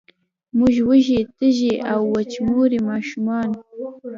[0.57, 3.49] موږ وږې، تږې او، وچموري ماشومان